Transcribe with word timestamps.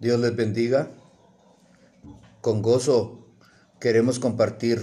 Dios 0.00 0.20
les 0.20 0.36
bendiga. 0.36 0.92
Con 2.40 2.62
gozo 2.62 3.26
queremos 3.80 4.20
compartir 4.20 4.80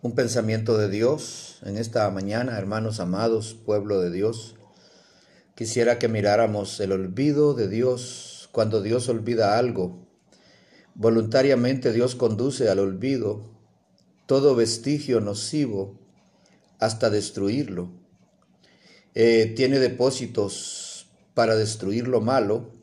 un 0.00 0.14
pensamiento 0.14 0.78
de 0.78 0.88
Dios 0.88 1.58
en 1.64 1.76
esta 1.76 2.08
mañana, 2.08 2.56
hermanos 2.56 3.00
amados, 3.00 3.54
pueblo 3.54 4.00
de 4.00 4.12
Dios. 4.12 4.54
Quisiera 5.56 5.98
que 5.98 6.06
miráramos 6.06 6.78
el 6.78 6.92
olvido 6.92 7.54
de 7.54 7.66
Dios 7.66 8.48
cuando 8.52 8.80
Dios 8.80 9.08
olvida 9.08 9.58
algo. 9.58 10.06
Voluntariamente 10.94 11.92
Dios 11.92 12.14
conduce 12.14 12.68
al 12.68 12.78
olvido 12.78 13.50
todo 14.26 14.54
vestigio 14.54 15.20
nocivo 15.20 15.98
hasta 16.78 17.10
destruirlo. 17.10 17.90
Eh, 19.16 19.52
tiene 19.56 19.80
depósitos 19.80 21.08
para 21.34 21.56
destruir 21.56 22.06
lo 22.06 22.20
malo 22.20 22.81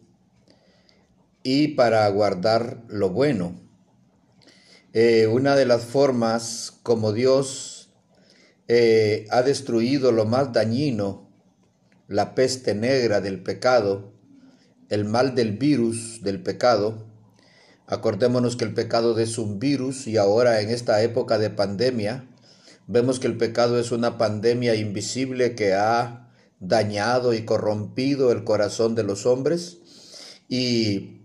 y 1.51 1.69
para 1.69 2.07
guardar 2.09 2.83
lo 2.89 3.09
bueno. 3.09 3.59
Eh, 4.93 5.25
una 5.25 5.55
de 5.55 5.65
las 5.65 5.83
formas 5.83 6.79
como 6.83 7.11
Dios 7.11 7.89
eh, 8.67 9.25
ha 9.31 9.41
destruido 9.41 10.11
lo 10.11 10.25
más 10.25 10.53
dañino, 10.53 11.27
la 12.07 12.35
peste 12.35 12.75
negra 12.75 13.19
del 13.19 13.41
pecado, 13.41 14.13
el 14.89 15.05
mal 15.05 15.33
del 15.33 15.57
virus 15.57 16.21
del 16.21 16.43
pecado. 16.43 17.07
Acordémonos 17.87 18.55
que 18.55 18.65
el 18.65 18.75
pecado 18.75 19.17
es 19.17 19.39
un 19.39 19.57
virus 19.57 20.05
y 20.05 20.17
ahora 20.17 20.61
en 20.61 20.69
esta 20.69 21.01
época 21.01 21.39
de 21.39 21.49
pandemia 21.49 22.29
vemos 22.85 23.19
que 23.19 23.25
el 23.25 23.37
pecado 23.37 23.79
es 23.79 23.91
una 23.91 24.19
pandemia 24.19 24.75
invisible 24.75 25.55
que 25.55 25.73
ha 25.73 26.29
dañado 26.59 27.33
y 27.33 27.43
corrompido 27.43 28.31
el 28.31 28.43
corazón 28.43 28.93
de 28.93 29.01
los 29.01 29.25
hombres 29.25 29.79
y 30.47 31.18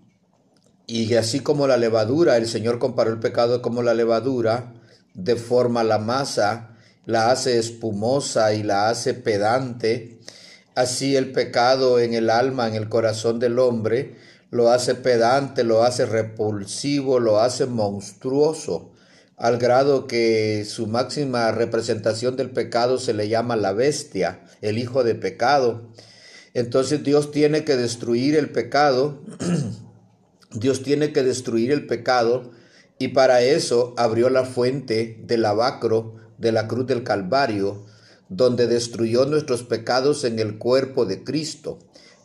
y 0.86 1.14
así 1.14 1.40
como 1.40 1.66
la 1.66 1.76
levadura, 1.76 2.36
el 2.36 2.46
Señor 2.46 2.78
comparó 2.78 3.10
el 3.10 3.18
pecado 3.18 3.62
como 3.62 3.82
la 3.82 3.94
levadura, 3.94 4.74
deforma 5.14 5.82
la 5.82 5.98
masa, 5.98 6.76
la 7.06 7.30
hace 7.30 7.58
espumosa 7.58 8.52
y 8.54 8.62
la 8.62 8.88
hace 8.88 9.14
pedante, 9.14 10.18
así 10.74 11.16
el 11.16 11.32
pecado 11.32 12.00
en 12.00 12.14
el 12.14 12.28
alma, 12.28 12.68
en 12.68 12.74
el 12.74 12.88
corazón 12.88 13.38
del 13.38 13.58
hombre, 13.58 14.16
lo 14.50 14.70
hace 14.70 14.94
pedante, 14.94 15.64
lo 15.64 15.82
hace 15.82 16.06
repulsivo, 16.06 17.18
lo 17.18 17.40
hace 17.40 17.66
monstruoso, 17.66 18.92
al 19.36 19.58
grado 19.58 20.06
que 20.06 20.64
su 20.64 20.86
máxima 20.86 21.50
representación 21.50 22.36
del 22.36 22.50
pecado 22.50 22.98
se 22.98 23.14
le 23.14 23.28
llama 23.28 23.56
la 23.56 23.72
bestia, 23.72 24.44
el 24.60 24.78
hijo 24.78 25.02
de 25.02 25.14
pecado. 25.14 25.90
Entonces 26.52 27.02
Dios 27.02 27.32
tiene 27.32 27.64
que 27.64 27.76
destruir 27.76 28.36
el 28.36 28.50
pecado 28.50 29.18
Dios 30.54 30.82
tiene 30.82 31.12
que 31.12 31.24
destruir 31.24 31.72
el 31.72 31.86
pecado 31.86 32.52
y 32.98 33.08
para 33.08 33.42
eso 33.42 33.92
abrió 33.96 34.30
la 34.30 34.44
fuente 34.44 35.20
del 35.24 35.42
lavacro 35.42 36.14
de 36.38 36.52
la 36.52 36.68
cruz 36.68 36.86
del 36.86 37.02
Calvario, 37.02 37.84
donde 38.28 38.68
destruyó 38.68 39.26
nuestros 39.26 39.64
pecados 39.64 40.24
en 40.24 40.38
el 40.38 40.58
cuerpo 40.58 41.06
de 41.06 41.24
Cristo. 41.24 41.80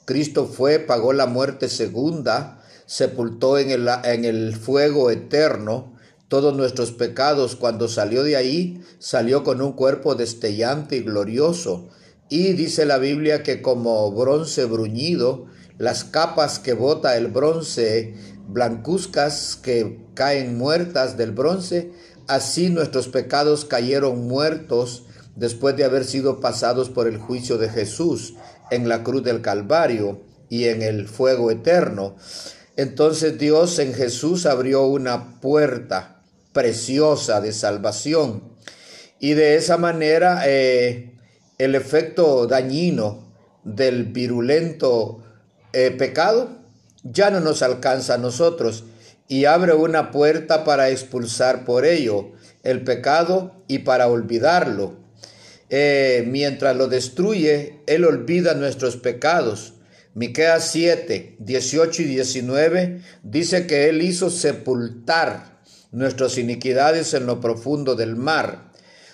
Cristo 0.06 0.46
fue, 0.46 0.80
pagó 0.80 1.12
la 1.14 1.26
muerte 1.26 1.70
segunda, 1.70 2.64
sepultó 2.86 3.58
en 3.58 3.72
el, 3.72 3.90
en 4.04 4.26
el 4.26 4.56
fuego 4.56 5.10
eterno 5.10 5.96
todos 6.28 6.56
nuestros 6.56 6.92
pecados. 6.92 7.56
Cuando 7.56 7.88
salió 7.88 8.24
de 8.24 8.36
ahí, 8.36 8.82
salió 9.00 9.44
con 9.44 9.62
un 9.62 9.74
cuerpo 9.74 10.14
destellante 10.16 10.98
y 10.98 11.02
glorioso. 11.02 11.90
Y 12.30 12.54
dice 12.54 12.86
la 12.86 13.00
Biblia 13.00 13.42
que 13.42 13.62
como 13.62 14.12
bronce 14.12 14.66
bruñido, 14.66 15.48
las 15.80 16.04
capas 16.04 16.60
que 16.60 16.74
bota 16.74 17.18
el 17.18 17.28
bronce, 17.28 18.14
blancuzcas 18.48 19.56
que 19.56 20.06
caen 20.14 20.58
muertas 20.58 21.18
del 21.18 21.32
bronce, 21.32 21.92
así 22.28 22.70
nuestros 22.70 23.08
pecados 23.08 23.64
cayeron 23.64 24.28
muertos 24.28 25.06
después 25.38 25.78
de 25.78 25.86
haber 25.86 26.04
sido 26.04 26.42
pasados 26.42 26.90
por 26.90 27.08
el 27.08 27.18
juicio 27.18 27.58
de 27.58 27.70
Jesús 27.70 28.36
en 28.70 28.90
la 28.90 29.04
cruz 29.04 29.24
del 29.24 29.42
Calvario 29.42 30.22
y 30.50 30.66
en 30.66 30.82
el 30.82 31.08
fuego 31.08 31.50
eterno. 31.50 32.18
Entonces 32.76 33.40
Dios 33.40 33.80
en 33.80 33.94
Jesús 33.94 34.46
abrió 34.46 34.86
una 34.86 35.40
puerta 35.40 36.24
preciosa 36.52 37.40
de 37.40 37.54
salvación 37.54 38.44
y 39.18 39.34
de 39.34 39.56
esa 39.56 39.78
manera 39.78 40.44
eh, 40.46 41.18
el 41.58 41.76
efecto 41.76 42.48
dañino 42.48 43.34
del 43.64 44.06
virulento 44.06 45.24
eh, 45.74 45.92
pecado 45.92 46.60
ya 47.04 47.30
no 47.30 47.40
nos 47.40 47.62
alcanza 47.62 48.16
a 48.16 48.18
nosotros 48.18 48.84
y 49.28 49.46
abre 49.46 49.74
una 49.74 50.12
puerta 50.12 50.64
para 50.64 50.90
expulsar 50.90 51.66
por 51.66 51.86
ello 51.86 52.32
el 52.64 52.84
pecado 52.84 53.64
y 53.68 53.80
para 53.80 54.08
olvidarlo. 54.08 54.98
Eh, 55.70 56.24
mientras 56.28 56.76
lo 56.76 56.88
destruye, 56.88 57.82
Él 57.86 58.06
olvida 58.06 58.56
nuestros 58.56 58.98
pecados. 58.98 59.74
Miqueas 60.16 60.72
7, 60.72 61.38
18 61.40 62.02
y 62.02 62.06
19 62.06 63.02
dice 63.24 63.68
que 63.68 63.88
Él 63.88 64.02
hizo 64.02 64.32
sepultar 64.32 65.60
nuestras 65.92 66.38
iniquidades 66.38 67.14
en 67.14 67.28
lo 67.28 67.40
profundo 67.40 67.96
del 67.96 68.16
mar. 68.16 68.72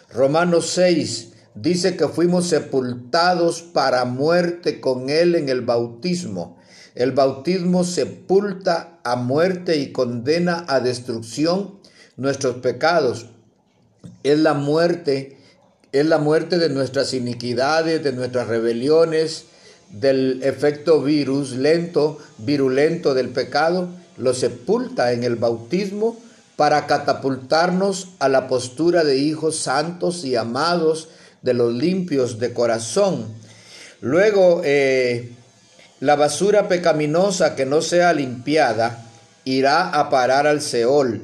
Romanos 0.09 0.69
6 0.69 1.33
dice 1.55 1.95
que 1.95 2.07
fuimos 2.07 2.47
sepultados 2.47 3.61
para 3.61 4.05
muerte 4.05 4.79
con 4.81 5.09
Él 5.09 5.35
en 5.35 5.49
el 5.49 5.61
bautismo. 5.61 6.57
El 6.93 7.11
bautismo 7.11 7.83
sepulta 7.83 8.99
a 9.03 9.16
muerte 9.16 9.77
y 9.77 9.91
condena 9.91 10.65
a 10.67 10.79
destrucción 10.79 11.79
nuestros 12.17 12.57
pecados. 12.57 13.27
Es 14.23 14.39
la 14.39 14.53
muerte, 14.53 15.38
es 15.91 16.05
la 16.05 16.19
muerte 16.19 16.57
de 16.57 16.69
nuestras 16.69 17.13
iniquidades, 17.13 18.03
de 18.03 18.13
nuestras 18.13 18.47
rebeliones, 18.47 19.45
del 19.91 20.41
efecto 20.44 21.01
virus 21.01 21.51
lento, 21.51 22.19
virulento 22.38 23.13
del 23.13 23.29
pecado, 23.29 23.89
lo 24.17 24.33
sepulta 24.33 25.11
en 25.11 25.23
el 25.23 25.35
bautismo 25.35 26.17
para 26.55 26.88
catapultarnos 26.88 28.09
a 28.19 28.29
la 28.29 28.47
postura 28.47 29.03
de 29.03 29.17
hijos 29.17 29.57
santos 29.57 30.23
y 30.23 30.35
amados, 30.35 31.09
de 31.45 31.53
los 31.53 31.73
limpios 31.73 32.39
de 32.39 32.51
corazón. 32.51 33.28
Luego, 34.01 34.61
eh, 34.66 35.31
la 36.00 36.16
basura 36.16 36.67
pecaminosa 36.67 37.56
que 37.56 37.66
no 37.66 37.81
sea 37.81 38.13
limpiada 38.13 39.06
irá 39.45 39.89
a 39.89 40.09
parar 40.09 40.47
al 40.47 40.61
Seol. 40.61 41.22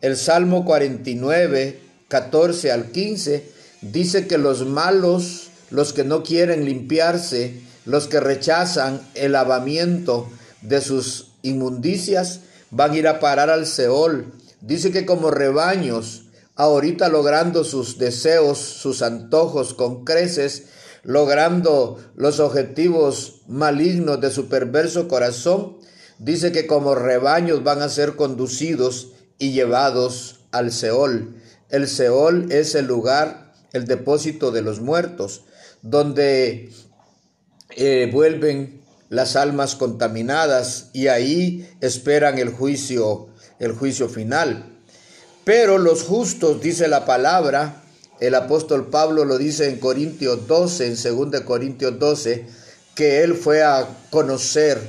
El 0.00 0.16
Salmo 0.16 0.64
49, 0.64 1.80
14 2.06 2.70
al 2.70 2.92
15 2.92 3.44
dice 3.82 4.28
que 4.28 4.38
los 4.38 4.64
malos, 4.64 5.50
los 5.70 5.92
que 5.92 6.04
no 6.04 6.22
quieren 6.22 6.64
limpiarse, 6.64 7.60
los 7.84 8.06
que 8.06 8.20
rechazan 8.20 9.00
el 9.14 9.32
lavamiento 9.32 10.30
de 10.62 10.80
sus 10.80 11.32
inmundicias, 11.42 12.40
van 12.70 12.92
a 12.92 12.96
ir 12.96 13.08
a 13.08 13.18
parar 13.18 13.50
al 13.50 13.66
Seol. 13.66 14.32
Dice 14.60 14.92
que 14.92 15.04
como 15.04 15.32
rebaños 15.32 16.25
ahorita 16.56 17.08
logrando 17.08 17.64
sus 17.64 17.98
deseos, 17.98 18.58
sus 18.58 19.02
antojos 19.02 19.74
con 19.74 20.04
creces, 20.04 20.64
logrando 21.02 21.98
los 22.16 22.40
objetivos 22.40 23.42
malignos 23.46 24.20
de 24.20 24.30
su 24.30 24.48
perverso 24.48 25.06
corazón, 25.06 25.76
dice 26.18 26.50
que 26.50 26.66
como 26.66 26.94
rebaños 26.94 27.62
van 27.62 27.82
a 27.82 27.88
ser 27.88 28.16
conducidos 28.16 29.12
y 29.38 29.52
llevados 29.52 30.40
al 30.50 30.72
Seol. 30.72 31.36
El 31.68 31.86
Seol 31.88 32.50
es 32.50 32.74
el 32.74 32.86
lugar, 32.86 33.52
el 33.72 33.86
depósito 33.86 34.50
de 34.50 34.62
los 34.62 34.80
muertos, 34.80 35.42
donde 35.82 36.70
eh, 37.76 38.10
vuelven 38.12 38.80
las 39.08 39.36
almas 39.36 39.76
contaminadas 39.76 40.90
y 40.92 41.08
ahí 41.08 41.68
esperan 41.80 42.38
el 42.38 42.50
juicio, 42.50 43.28
el 43.58 43.72
juicio 43.72 44.08
final. 44.08 44.75
Pero 45.46 45.78
los 45.78 46.02
justos, 46.02 46.60
dice 46.60 46.88
la 46.88 47.04
palabra, 47.04 47.84
el 48.18 48.34
apóstol 48.34 48.90
Pablo 48.90 49.24
lo 49.24 49.38
dice 49.38 49.68
en 49.68 49.78
Corintios 49.78 50.48
12, 50.48 50.86
en 50.88 51.30
2 51.30 51.42
Corintios 51.42 52.00
12, 52.00 52.48
que 52.96 53.22
él 53.22 53.36
fue 53.36 53.62
a 53.62 53.86
conocer 54.10 54.80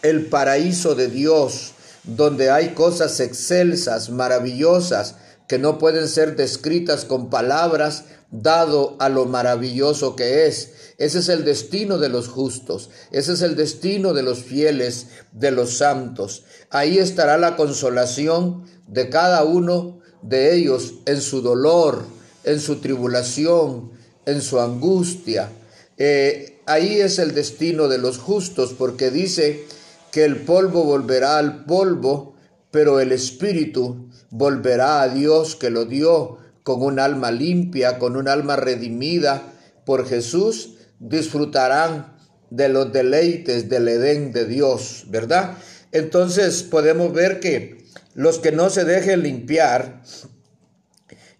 el 0.00 0.24
paraíso 0.24 0.94
de 0.94 1.08
Dios, 1.08 1.72
donde 2.04 2.48
hay 2.48 2.70
cosas 2.70 3.20
excelsas, 3.20 4.08
maravillosas, 4.08 5.16
que 5.48 5.58
no 5.58 5.76
pueden 5.76 6.08
ser 6.08 6.34
descritas 6.34 7.04
con 7.04 7.28
palabras, 7.28 8.04
dado 8.30 8.96
a 8.98 9.10
lo 9.10 9.26
maravilloso 9.26 10.16
que 10.16 10.46
es. 10.46 10.94
Ese 10.96 11.18
es 11.18 11.28
el 11.28 11.44
destino 11.44 11.98
de 11.98 12.08
los 12.08 12.28
justos, 12.28 12.88
ese 13.10 13.34
es 13.34 13.42
el 13.42 13.54
destino 13.54 14.14
de 14.14 14.22
los 14.22 14.38
fieles, 14.38 15.08
de 15.32 15.50
los 15.50 15.76
santos. 15.76 16.44
Ahí 16.70 16.96
estará 16.96 17.36
la 17.36 17.54
consolación 17.54 18.64
de 18.86 19.10
cada 19.10 19.44
uno 19.44 19.95
de 20.22 20.54
ellos 20.54 20.94
en 21.06 21.20
su 21.20 21.42
dolor, 21.42 22.04
en 22.44 22.60
su 22.60 22.76
tribulación, 22.76 23.90
en 24.24 24.42
su 24.42 24.60
angustia. 24.60 25.50
Eh, 25.98 26.60
ahí 26.66 27.00
es 27.00 27.18
el 27.18 27.34
destino 27.34 27.88
de 27.88 27.98
los 27.98 28.18
justos, 28.18 28.74
porque 28.76 29.10
dice 29.10 29.64
que 30.12 30.24
el 30.24 30.36
polvo 30.36 30.84
volverá 30.84 31.38
al 31.38 31.64
polvo, 31.64 32.34
pero 32.70 33.00
el 33.00 33.12
espíritu 33.12 34.08
volverá 34.30 35.02
a 35.02 35.08
Dios 35.08 35.56
que 35.56 35.70
lo 35.70 35.84
dio 35.84 36.38
con 36.62 36.82
un 36.82 36.98
alma 36.98 37.30
limpia, 37.30 37.98
con 37.98 38.16
un 38.16 38.28
alma 38.28 38.56
redimida 38.56 39.42
por 39.84 40.06
Jesús, 40.06 40.74
disfrutarán 40.98 42.16
de 42.50 42.68
los 42.68 42.92
deleites 42.92 43.68
del 43.68 43.88
Edén 43.88 44.32
de 44.32 44.46
Dios, 44.46 45.04
¿verdad? 45.08 45.56
Entonces 45.92 46.62
podemos 46.62 47.12
ver 47.12 47.40
que 47.40 47.85
los 48.16 48.38
que 48.38 48.50
no 48.50 48.70
se 48.70 48.84
dejen 48.84 49.22
limpiar 49.22 50.00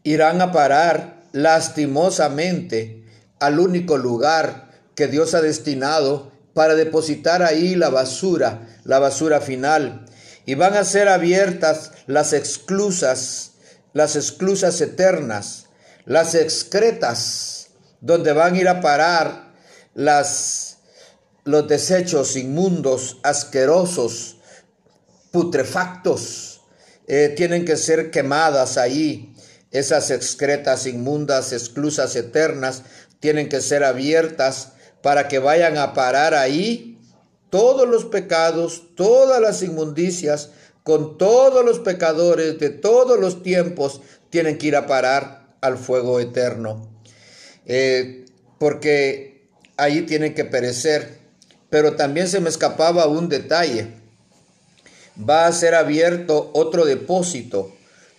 irán 0.03 0.43
a 0.43 0.53
parar 0.53 1.23
lastimosamente 1.33 3.03
al 3.41 3.59
único 3.59 3.97
lugar 3.97 4.69
que 4.95 5.07
Dios 5.07 5.33
ha 5.33 5.41
destinado 5.41 6.31
para 6.53 6.75
depositar 6.75 7.43
ahí 7.43 7.75
la 7.75 7.89
basura, 7.89 8.79
la 8.85 8.99
basura 8.99 9.41
final. 9.41 10.05
Y 10.45 10.55
van 10.55 10.75
a 10.75 10.85
ser 10.85 11.09
abiertas 11.09 11.93
las 12.07 12.35
exclusas, 12.35 13.53
las 13.95 14.15
exclusas 14.15 14.79
eternas, 14.83 15.67
las 16.05 16.35
excretas, 16.35 17.69
donde 18.03 18.33
van 18.35 18.55
a 18.55 18.59
ir 18.59 18.69
a 18.69 18.83
parar 18.83 19.55
las, 19.95 20.77
los 21.45 21.67
desechos 21.67 22.37
inmundos, 22.37 23.19
asquerosos, 23.23 24.37
putrefactos. 25.31 26.56
Eh, 27.07 27.33
tienen 27.37 27.65
que 27.65 27.77
ser 27.77 28.11
quemadas 28.11 28.79
ahí. 28.79 29.33
Esas 29.71 30.11
excretas 30.11 30.87
inmundas, 30.87 31.53
exclusas 31.53 32.17
eternas, 32.17 32.83
tienen 33.21 33.49
que 33.49 33.61
ser 33.61 33.85
abiertas 33.85 34.73
para 35.03 35.29
que 35.29 35.39
vayan 35.39 35.79
a 35.79 35.95
parar 35.95 36.35
ahí 36.35 36.99
todos 37.51 37.89
los 37.89 38.05
pecados, 38.05 38.95
todas 38.95 39.41
las 39.41 39.63
inmundicias, 39.63 40.51
con 40.83 41.19
todos 41.19 41.65
los 41.65 41.81
pecadores 41.81 42.59
de 42.59 42.71
todos 42.71 43.19
los 43.19 43.43
tiempos, 43.43 44.01
tienen 44.31 44.59
que 44.59 44.69
ir 44.69 44.77
a 44.77 44.87
parar 44.87 45.57
al 45.61 45.79
fuego 45.79 46.21
eterno. 46.21 46.89
Eh, 47.67 48.25
porque 48.59 49.49
ahí 49.77 50.03
tienen 50.03 50.35
que 50.35 50.45
perecer. 50.45 51.19
Pero 51.71 51.97
también 51.97 52.29
se 52.29 52.41
me 52.41 52.49
escapaba 52.49 53.07
un 53.07 53.29
detalle. 53.29 53.89
Va 55.19 55.47
a 55.47 55.53
ser 55.53 55.75
abierto 55.75 56.51
otro 56.55 56.85
depósito 56.85 57.73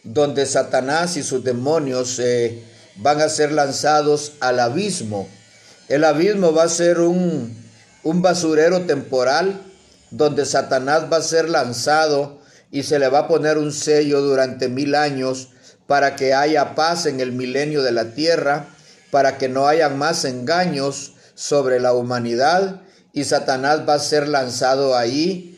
donde 0.03 0.45
Satanás 0.45 1.17
y 1.17 1.23
sus 1.23 1.43
demonios 1.43 2.17
eh, 2.19 2.63
van 2.95 3.21
a 3.21 3.29
ser 3.29 3.51
lanzados 3.51 4.33
al 4.39 4.59
abismo. 4.59 5.27
El 5.89 6.03
abismo 6.03 6.53
va 6.53 6.63
a 6.63 6.69
ser 6.69 6.99
un, 6.99 7.55
un 8.03 8.21
basurero 8.21 8.81
temporal 8.81 9.61
donde 10.11 10.45
Satanás 10.45 11.05
va 11.11 11.17
a 11.17 11.21
ser 11.21 11.49
lanzado 11.49 12.39
y 12.71 12.83
se 12.83 12.99
le 12.99 13.09
va 13.09 13.19
a 13.19 13.27
poner 13.27 13.57
un 13.57 13.71
sello 13.71 14.21
durante 14.21 14.69
mil 14.69 14.95
años 14.95 15.49
para 15.87 16.15
que 16.15 16.33
haya 16.33 16.75
paz 16.75 17.05
en 17.05 17.19
el 17.19 17.31
milenio 17.31 17.81
de 17.81 17.91
la 17.91 18.13
tierra, 18.13 18.67
para 19.11 19.37
que 19.37 19.49
no 19.49 19.67
haya 19.67 19.89
más 19.89 20.25
engaños 20.25 21.13
sobre 21.35 21.79
la 21.79 21.93
humanidad 21.93 22.81
y 23.13 23.23
Satanás 23.23 23.87
va 23.87 23.95
a 23.95 23.99
ser 23.99 24.27
lanzado 24.27 24.95
ahí 24.97 25.56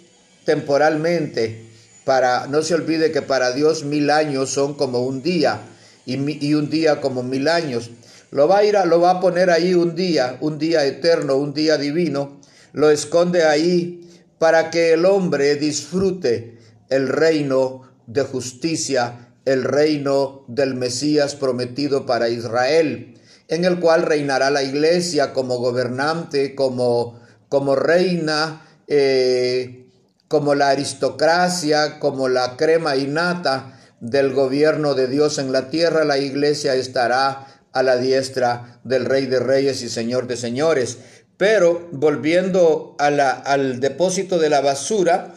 temporalmente. 0.49 1.69
Para, 2.05 2.47
no 2.47 2.63
se 2.63 2.73
olvide 2.73 3.11
que 3.11 3.21
para 3.21 3.51
Dios 3.51 3.83
mil 3.83 4.09
años 4.09 4.49
son 4.49 4.73
como 4.73 5.03
un 5.03 5.21
día 5.21 5.61
y, 6.07 6.15
un 6.55 6.71
día 6.71 7.01
como 7.01 7.21
mil 7.21 7.47
años. 7.47 7.91
Lo 8.31 8.47
va 8.47 8.57
a 8.57 8.63
ir 8.63 8.75
a, 8.75 8.85
lo 8.87 8.99
va 8.99 9.11
a 9.11 9.19
poner 9.19 9.51
ahí 9.51 9.75
un 9.75 9.93
día, 9.93 10.39
un 10.41 10.57
día 10.57 10.85
eterno, 10.85 11.35
un 11.35 11.53
día 11.53 11.77
divino. 11.77 12.41
Lo 12.73 12.89
esconde 12.89 13.43
ahí 13.43 14.09
para 14.39 14.71
que 14.71 14.93
el 14.93 15.05
hombre 15.05 15.55
disfrute 15.55 16.57
el 16.89 17.09
reino 17.09 17.83
de 18.07 18.23
justicia, 18.23 19.35
el 19.45 19.63
reino 19.63 20.45
del 20.47 20.73
Mesías 20.73 21.35
prometido 21.35 22.07
para 22.07 22.29
Israel, 22.29 23.19
en 23.49 23.65
el 23.65 23.79
cual 23.79 24.01
reinará 24.01 24.49
la 24.49 24.63
iglesia 24.63 25.31
como 25.31 25.59
gobernante, 25.59 26.55
como, 26.55 27.19
como 27.49 27.75
reina, 27.75 28.65
eh, 28.87 29.88
como 30.29 30.55
la 30.55 30.69
aristocracia, 30.69 31.99
como 31.99 32.29
la 32.29 32.55
crema 32.55 32.95
innata 32.95 33.77
del 33.99 34.31
gobierno 34.31 34.93
de 34.93 35.07
Dios 35.07 35.39
en 35.39 35.51
la 35.51 35.69
tierra, 35.69 36.05
la 36.05 36.19
iglesia 36.19 36.75
estará 36.75 37.47
a 37.73 37.83
la 37.83 37.97
diestra 37.97 38.79
del 38.83 39.05
Rey 39.05 39.25
de 39.25 39.39
Reyes 39.39 39.81
y 39.81 39.89
Señor 39.89 40.27
de 40.27 40.37
Señores. 40.37 40.99
Pero 41.35 41.89
volviendo 41.91 42.95
al 42.99 43.79
depósito 43.79 44.37
de 44.37 44.49
la 44.49 44.61
basura, 44.61 45.33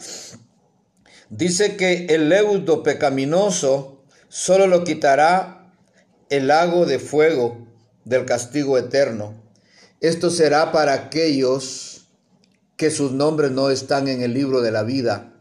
dice 1.29 1.75
que 1.75 2.05
el 2.09 2.29
leudo 2.29 2.83
pecaminoso 2.83 4.03
solo 4.29 4.67
lo 4.67 4.83
quitará 4.83 5.73
el 6.29 6.47
lago 6.47 6.85
de 6.85 6.99
fuego 6.99 7.67
del 8.05 8.25
castigo 8.25 8.77
eterno. 8.77 9.41
Esto 10.01 10.29
será 10.29 10.71
para 10.71 10.93
aquellos 10.93 11.92
que 12.77 12.91
sus 12.91 13.11
nombres 13.11 13.51
no 13.51 13.69
están 13.69 14.07
en 14.07 14.21
el 14.21 14.33
libro 14.33 14.61
de 14.61 14.71
la 14.71 14.83
vida. 14.83 15.33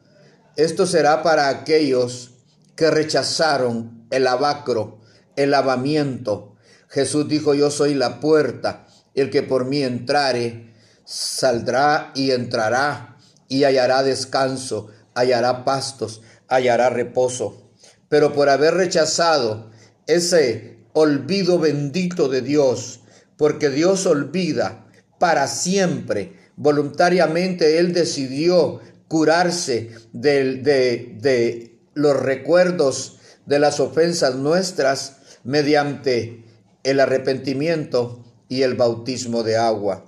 Esto 0.57 0.87
será 0.87 1.23
para 1.23 1.49
aquellos 1.49 2.33
que 2.77 2.91
rechazaron 2.91 4.07
el 4.11 4.27
abacro, 4.27 5.01
el 5.37 5.51
lavamiento, 5.51 6.53
Jesús 6.93 7.27
dijo, 7.27 7.55
yo 7.55 7.71
soy 7.71 7.95
la 7.95 8.21
puerta, 8.21 8.87
el 9.15 9.31
que 9.31 9.43
por 9.43 9.65
mí 9.65 9.83
entrare, 9.83 10.75
saldrá 11.07 12.13
y 12.15 12.33
entrará 12.33 13.17
y 13.49 13.65
hallará 13.65 14.03
descanso, 14.03 14.89
hallará 15.15 15.65
pastos, 15.65 16.21
hallará 16.49 16.91
reposo. 16.91 17.71
Pero 18.11 18.35
por 18.35 18.51
haber 18.51 18.75
rechazado 18.75 19.71
ese 20.07 20.85
olvido 20.93 21.59
bendito 21.59 22.29
de 22.29 22.43
Dios, 22.43 23.01
porque 23.39 23.71
Dios 23.71 24.05
olvida 24.05 24.87
para 25.19 25.49
siempre, 25.49 26.37
voluntariamente 26.57 27.79
Él 27.79 27.93
decidió 27.93 28.81
curarse 29.09 29.91
de, 30.13 30.57
de, 30.57 31.17
de 31.21 31.79
los 31.95 32.17
recuerdos 32.17 33.19
de 33.47 33.59
las 33.59 33.81
ofensas 33.81 34.37
nuestras 34.37 35.17
mediante 35.45 36.45
el 36.85 37.01
arrepentimiento 37.01 38.25
y 38.49 38.63
el 38.63 38.75
bautismo 38.75 39.43
de 39.43 39.57
agua. 39.57 40.05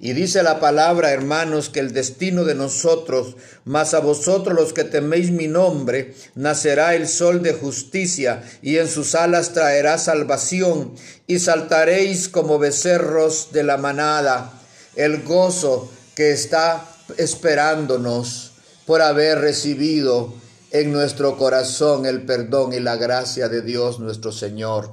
Y 0.00 0.12
dice 0.12 0.44
la 0.44 0.60
palabra, 0.60 1.10
hermanos, 1.10 1.70
que 1.70 1.80
el 1.80 1.92
destino 1.92 2.44
de 2.44 2.54
nosotros, 2.54 3.36
más 3.64 3.94
a 3.94 3.98
vosotros 3.98 4.56
los 4.56 4.72
que 4.72 4.84
teméis 4.84 5.32
mi 5.32 5.48
nombre, 5.48 6.14
nacerá 6.36 6.94
el 6.94 7.08
sol 7.08 7.42
de 7.42 7.52
justicia, 7.52 8.44
y 8.62 8.76
en 8.76 8.86
sus 8.86 9.16
alas 9.16 9.52
traerá 9.54 9.98
salvación, 9.98 10.94
y 11.26 11.40
saltaréis 11.40 12.28
como 12.28 12.60
becerros 12.60 13.48
de 13.50 13.64
la 13.64 13.76
manada, 13.76 14.57
el 14.98 15.22
gozo 15.22 15.88
que 16.16 16.32
está 16.32 16.84
esperándonos 17.16 18.50
por 18.84 19.00
haber 19.00 19.38
recibido 19.38 20.34
en 20.72 20.92
nuestro 20.92 21.38
corazón 21.38 22.04
el 22.04 22.26
perdón 22.26 22.72
y 22.72 22.80
la 22.80 22.96
gracia 22.96 23.48
de 23.48 23.62
Dios 23.62 24.00
nuestro 24.00 24.32
Señor. 24.32 24.90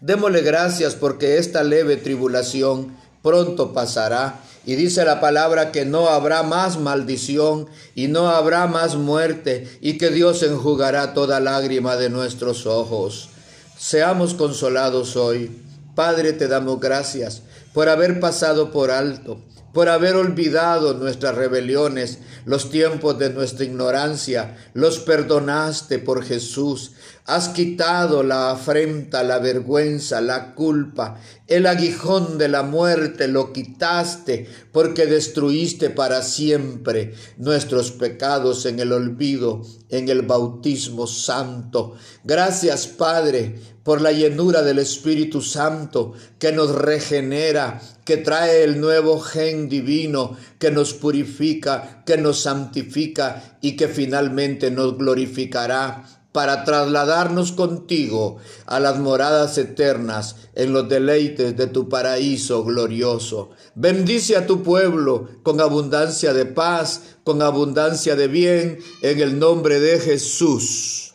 Démosle 0.00 0.42
gracias 0.42 0.96
porque 0.96 1.38
esta 1.38 1.62
leve 1.62 1.96
tribulación 1.96 2.96
pronto 3.22 3.72
pasará. 3.72 4.40
Y 4.66 4.74
dice 4.74 5.04
la 5.04 5.20
palabra 5.20 5.70
que 5.70 5.84
no 5.84 6.08
habrá 6.08 6.42
más 6.42 6.78
maldición 6.78 7.68
y 7.94 8.08
no 8.08 8.28
habrá 8.28 8.66
más 8.66 8.96
muerte 8.96 9.78
y 9.80 9.96
que 9.96 10.10
Dios 10.10 10.42
enjugará 10.42 11.14
toda 11.14 11.38
lágrima 11.38 11.96
de 11.96 12.10
nuestros 12.10 12.66
ojos. 12.66 13.30
Seamos 13.78 14.34
consolados 14.34 15.14
hoy. 15.16 15.67
Padre, 15.98 16.32
te 16.32 16.46
damos 16.46 16.78
gracias 16.78 17.42
por 17.74 17.88
haber 17.88 18.20
pasado 18.20 18.70
por 18.70 18.92
alto, 18.92 19.42
por 19.72 19.88
haber 19.88 20.14
olvidado 20.14 20.94
nuestras 20.94 21.34
rebeliones, 21.34 22.20
los 22.44 22.70
tiempos 22.70 23.18
de 23.18 23.30
nuestra 23.30 23.64
ignorancia, 23.64 24.56
los 24.74 25.00
perdonaste 25.00 25.98
por 25.98 26.24
Jesús. 26.24 26.92
Has 27.28 27.50
quitado 27.50 28.22
la 28.22 28.52
afrenta, 28.52 29.22
la 29.22 29.38
vergüenza, 29.38 30.22
la 30.22 30.54
culpa, 30.54 31.20
el 31.46 31.66
aguijón 31.66 32.38
de 32.38 32.48
la 32.48 32.62
muerte 32.62 33.28
lo 33.28 33.52
quitaste 33.52 34.48
porque 34.72 35.04
destruiste 35.04 35.90
para 35.90 36.22
siempre 36.22 37.12
nuestros 37.36 37.92
pecados 37.92 38.64
en 38.64 38.80
el 38.80 38.92
olvido, 38.94 39.60
en 39.90 40.08
el 40.08 40.22
bautismo 40.22 41.06
santo. 41.06 41.96
Gracias 42.24 42.86
Padre 42.86 43.56
por 43.82 44.00
la 44.00 44.12
llenura 44.12 44.62
del 44.62 44.78
Espíritu 44.78 45.42
Santo 45.42 46.14
que 46.38 46.52
nos 46.52 46.74
regenera, 46.74 47.78
que 48.06 48.16
trae 48.16 48.64
el 48.64 48.80
nuevo 48.80 49.20
gen 49.20 49.68
divino, 49.68 50.34
que 50.58 50.70
nos 50.70 50.94
purifica, 50.94 52.02
que 52.06 52.16
nos 52.16 52.40
santifica 52.40 53.58
y 53.60 53.76
que 53.76 53.88
finalmente 53.88 54.70
nos 54.70 54.96
glorificará 54.96 56.17
para 56.32 56.64
trasladarnos 56.64 57.52
contigo 57.52 58.36
a 58.66 58.80
las 58.80 58.98
moradas 58.98 59.56
eternas 59.58 60.36
en 60.54 60.72
los 60.72 60.88
deleites 60.88 61.56
de 61.56 61.66
tu 61.66 61.88
paraíso 61.88 62.64
glorioso. 62.64 63.50
Bendice 63.74 64.36
a 64.36 64.46
tu 64.46 64.62
pueblo 64.62 65.28
con 65.42 65.60
abundancia 65.60 66.34
de 66.34 66.46
paz, 66.46 67.16
con 67.24 67.42
abundancia 67.42 68.14
de 68.14 68.28
bien, 68.28 68.78
en 69.02 69.20
el 69.20 69.38
nombre 69.38 69.80
de 69.80 69.98
Jesús. 70.00 71.07